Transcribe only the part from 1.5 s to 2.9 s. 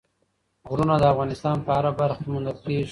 په هره برخه کې موندل کېږي.